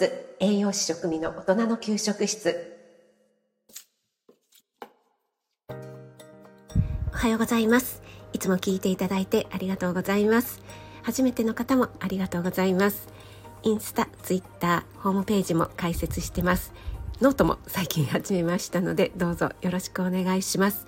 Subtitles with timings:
[0.00, 2.56] 室栄養士食味の大人の給食室。
[7.12, 8.02] おはようございます。
[8.32, 10.62] いつも聞いていただいてありがとうございます。
[11.02, 13.08] 初めての方もありがとうございます。
[13.62, 16.72] インスタ、ツイッター、ホームページも開設してます。
[17.20, 20.86] ノートも最近始めましたのでどうぞよろしくお願いします。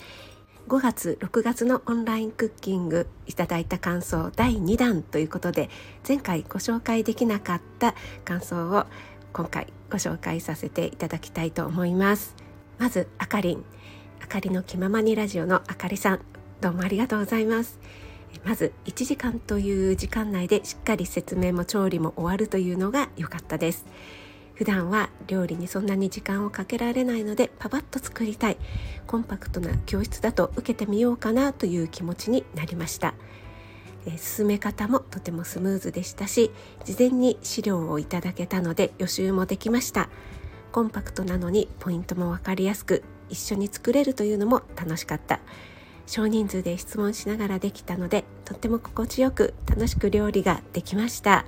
[0.68, 5.68] 5月6月のオンラインクッキングいただいた感想第2弾ということで
[6.06, 7.94] 前回ご紹介できなかった
[8.24, 8.86] 感想を
[9.32, 12.36] 今回ご紹介させていただきたいと思います。
[12.78, 13.64] まずあかりん。
[14.22, 16.20] あかりの気ままにラジオのあかりさん。
[16.60, 17.80] どうもありがとうございます。
[18.44, 23.86] まず1時間という時間内でしっかり説明も調理も終わるというのが良かったです。
[24.54, 28.58] 普段は料理にそんなに時間をかけられないのでパパッと作りたい。
[29.06, 33.14] コンパクトな教室だと受けてみようかなという気持ちになりました、
[34.06, 36.50] え進め方もとてもスムーズでしたし
[36.84, 40.08] 事前に資料をいただけたので予習もできました。
[40.72, 45.40] コンパクトなのにポイントも分かりやすく一緒に作れるというのも楽しかった。
[46.06, 51.44] 少人数で質問しながらできたのでとっても心地よく楽しく料理ができました。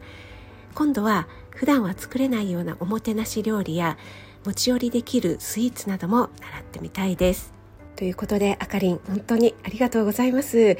[0.75, 3.97] 今度は普段は作れないようなおもてなし料理や
[4.45, 7.53] 持ち寄りできるスイーツなども習ってみたいです。
[7.97, 10.77] ということであかりん本当にありがとうございます。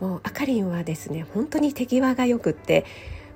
[0.00, 2.84] もうあかりんはですね本当に手際がよくって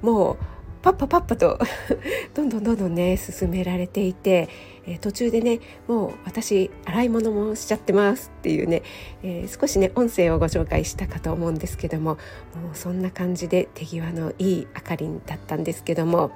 [0.01, 0.37] もう
[0.83, 1.59] パッパパッパと
[2.35, 4.49] どんどんどんどんね進められていて、
[4.85, 8.83] えー、途中でねもう私洗い物もしちゃってますっていうね、
[9.23, 12.15] えー、少しね音声をご紹介したかと思うんですけども
[12.61, 16.33] もうそんな感じで手際のいいあかりんだったんですけども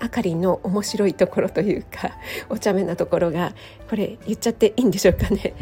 [0.00, 3.54] あかりんの面白いところというかお茶目なところが
[3.88, 5.54] これ言っちゃっていいんでしょうかね。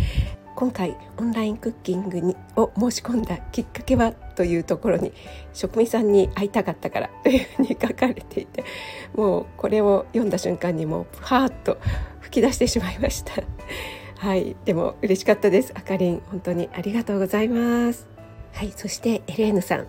[0.55, 5.13] 今回オンラインクッキングにを申し込んだきっかけはというところに
[5.53, 8.65] 職人さんに会いたかったからというふうに書かれていて
[9.15, 11.79] もうこれを読んだ瞬間にもうはーっと
[12.21, 13.43] 吹き出してしまいました。
[14.19, 14.57] はい。
[14.65, 15.73] でも嬉しかったです。
[15.75, 18.07] あかりん本当にありがとうございます。
[18.53, 18.73] はい。
[18.75, 19.87] そしてエレーヌさん。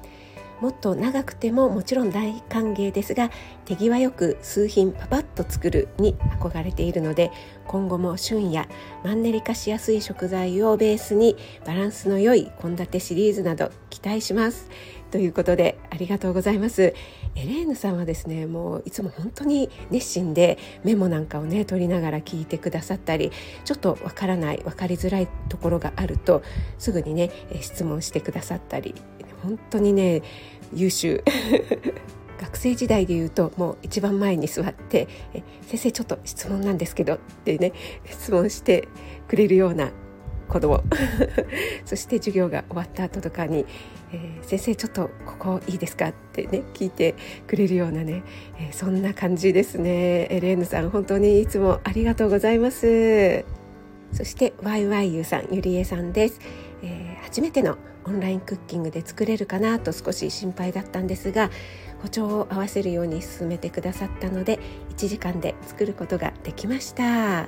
[0.62, 3.32] もっと長くてももちろん大歓迎ですが
[3.66, 7.32] 手際よく数品パパッと作るに憧れているので
[7.68, 8.68] 今後も旬や
[9.04, 14.70] マンネリ化しやすい食材をベースにバランスの良い献立シリーズなど期待します。
[15.12, 16.96] ということでありがとうございます。
[17.36, 23.32] エレーヌさんはですねもういつも本当に熱心でメモなんかをね取りながら聞いてくださったり
[23.64, 26.42] ちょっとわからない分かりづらいところがあると
[26.80, 27.30] すぐにね
[27.62, 28.96] 質問してくださったり
[29.44, 30.24] 本当にね
[30.74, 31.24] 優秀。
[32.42, 35.08] 学生時代で言うともう一番前に座って
[35.66, 37.72] 「先生ちょっと質問なんですけど」ってね
[38.10, 38.88] 質問して
[39.28, 39.92] くれるような
[40.54, 40.84] 子供。
[41.84, 43.66] そして授業が終わった後とかに
[44.14, 47.16] 「えー、先生ちょっとここいいですか?」ってね聞いて
[47.48, 48.22] くれるようなね、
[48.60, 50.28] えー、そんな感じですね。
[50.30, 53.44] エレーヌさん本当にいつもありがとうございます。
[54.12, 56.40] そして YYU さんゆりえさんです、
[56.84, 61.50] えー、初めてのオンラインクッキングで作れるかなと少し心配だったんですが
[62.04, 64.60] 歩調を合わせるように進めてくださったので
[64.96, 67.48] 1時間で作ることができました、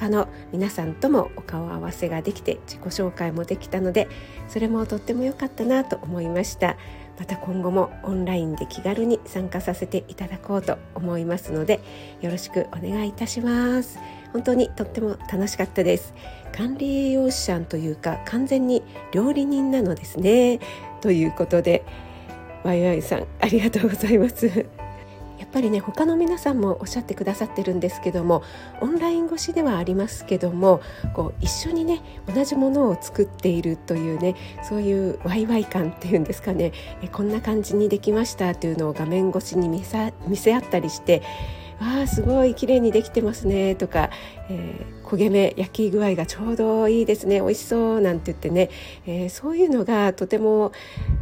[0.00, 4.08] 他の皆さんともお顔合わせができて自己紹介もできたので
[4.48, 6.78] それもとっても良かったなと思いました。
[7.18, 11.80] また今後もオンラインで気軽に参加させていただこうと思いますので
[12.22, 13.98] よろしくお願いいたします。
[14.32, 16.14] 本当にとっても楽しかったです。
[16.56, 18.82] 管理栄養士さんというか完全に
[19.12, 20.60] 料理人なのですね。
[21.02, 21.84] ということで
[22.64, 24.64] ワイワイさんありがとうございます。
[25.50, 28.42] ぱりね他の皆さんもおっしゃってくださってるんですけども
[28.80, 30.80] オンライン越しではありますけども
[31.14, 32.00] こう一緒にね
[32.32, 36.72] 同じものを作っているというねそういうワイワイ感っていうんですかね
[37.02, 41.22] えこんな感じにできましたというのを画面越しに見せ見せ合ったりして
[41.80, 44.10] わあすごい綺麗にできてますねとか、
[44.50, 48.68] えー、焦げ目焼き具合がちょうどいいですね美味しそうなんて言ってね、
[49.06, 50.72] えー、そういうのがとても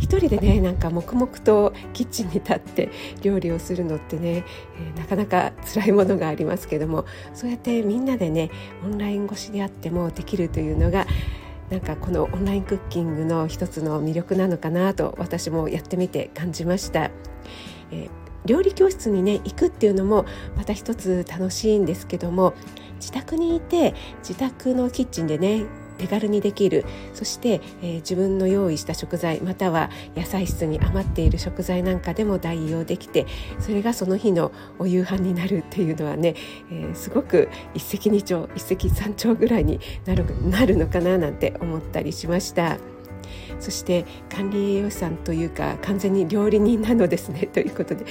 [0.00, 2.90] 一人でねなんか黙々とキッチンに立って
[3.22, 4.44] 料理をするのってね、
[4.80, 8.50] えー、なかなか辛いものがありますけどもそうやってみんなでね
[8.84, 11.06] オンライン越しであってもできるというのが
[11.70, 17.10] なんかこのオンラインクッキングの一つの魅力なのかなと私もやってみて感じました。
[17.92, 20.26] えー料理教室にね行くっていうのも
[20.56, 22.54] また一つ楽しいんですけども
[22.96, 25.64] 自宅にいて自宅のキッチンでね
[25.98, 33.26] 手軽にできるそして、えー、自分の用意した食材または野菜室に余っている食材なんかでも代用できて
[33.58, 36.34] それがその日のお夕飯になるっていうのはね、
[36.70, 42.78] えー、すごく一石二鳥一石三鳥ぐらいになるなるのかななんて思ったりしました。
[43.60, 47.46] そして管理栄養士さんというか完全に料理人なのですね。
[47.52, 48.04] ということで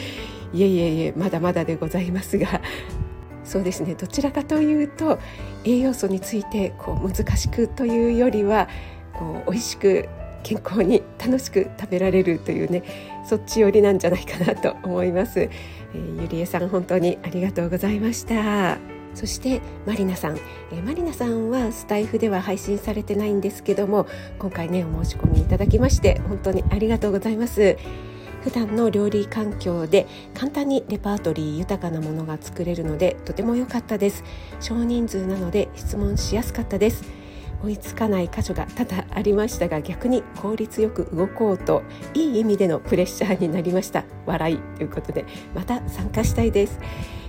[0.54, 2.62] いえいえいえまだまだでございますが。
[3.44, 3.96] そうですね。
[3.96, 5.20] どちらかというと
[5.64, 8.68] 栄養素についてこう難しくというよりは
[9.14, 10.10] こう美味しく
[10.44, 12.84] 健康に楽しく食べられるというね
[13.26, 18.97] そっち寄りなんじゃないかなと思います、えー、ゆりえさん本当にありがとうございました。
[19.18, 20.38] そしてマリナさん、
[20.72, 24.06] えー、マリナさんはスタイフでは配信されてないんですけども
[24.38, 27.78] 今回ねお申し込みいただきまして本当にありがとうございます。
[28.44, 30.06] 普段の料理環境で
[30.36, 34.24] 簡単にレパートリー豊かなものが作れるのでとても良かったです。
[34.62, 37.04] 少人数なので質問しやすかったです。
[37.64, 41.82] 追いつかない箇所が多々ありましたが逆に効率よく動こうと
[42.14, 44.06] いい意味でのプレッシャーになりました。
[44.28, 45.26] 笑いということで
[45.56, 46.80] また参加したいです。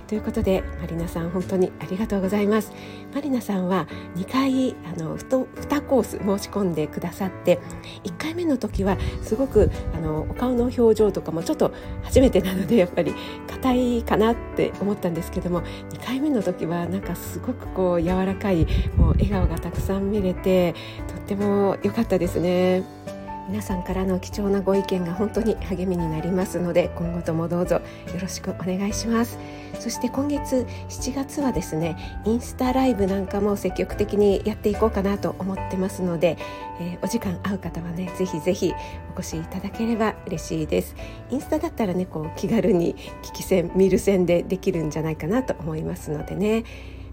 [0.09, 2.73] ということでマリナさん本当にありがとうございます
[3.13, 7.59] マリナさんは2回あの 2, 2コース申し込んでくださって
[8.05, 13.13] 1回目の時はすごくあのお顔の表情とかもちょっと初めてなのでやっぱり
[13.47, 18.65] 硬いかなって思ったんですけども2回目の時はなんかすごくこう柔らかい
[18.97, 20.73] もう笑顔がたくさん見れて
[21.07, 22.83] とっても良かったですね。
[23.49, 27.81] 皆さんからの貴重なご意見が本当に励みになりますので今後ともどうぞよ
[28.21, 29.39] ろしくお願いします。
[29.79, 36.37] そして今月7月はですねインスタライブなんかも積極的にやっていこうかなと思ってますので、
[36.79, 38.71] えー、お時間合う方はねぜひぜひ
[39.15, 40.95] お越しいただければ嬉しいです。
[41.31, 46.65] インスタだったらねこう気軽に聞き戦見る戦でできるんじゃないかなと思いますのでね。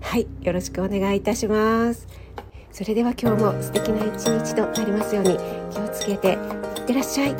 [0.02, 2.06] はいよろしくお願いいたします。
[2.76, 5.38] それでは今日も素敵な一日となりますように
[5.72, 7.34] 気をつけていってらっしゃい。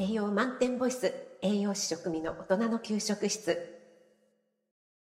[0.00, 3.81] 栄養満点ボイス栄養士食味の大人の給食室。